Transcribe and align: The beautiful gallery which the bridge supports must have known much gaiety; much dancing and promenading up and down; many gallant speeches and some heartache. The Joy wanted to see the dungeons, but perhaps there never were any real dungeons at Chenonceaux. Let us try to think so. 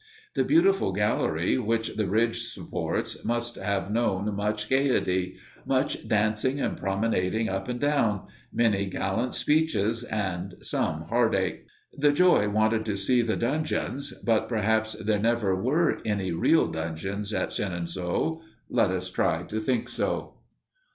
The 0.33 0.43
beautiful 0.43 0.93
gallery 0.93 1.59
which 1.59 1.95
the 1.95 2.05
bridge 2.07 2.41
supports 2.41 3.23
must 3.23 3.55
have 3.57 3.91
known 3.91 4.35
much 4.35 4.67
gaiety; 4.67 5.37
much 5.63 6.07
dancing 6.07 6.59
and 6.59 6.75
promenading 6.75 7.49
up 7.49 7.67
and 7.67 7.79
down; 7.79 8.25
many 8.51 8.87
gallant 8.87 9.35
speeches 9.35 10.03
and 10.03 10.55
some 10.59 11.03
heartache. 11.09 11.67
The 11.95 12.11
Joy 12.11 12.49
wanted 12.49 12.83
to 12.87 12.97
see 12.97 13.21
the 13.21 13.35
dungeons, 13.37 14.11
but 14.25 14.49
perhaps 14.49 14.93
there 14.93 15.19
never 15.19 15.53
were 15.55 15.99
any 16.03 16.31
real 16.31 16.65
dungeons 16.71 17.31
at 17.31 17.51
Chenonceaux. 17.51 18.41
Let 18.71 18.89
us 18.89 19.07
try 19.11 19.43
to 19.43 19.59
think 19.59 19.87
so. 19.87 20.37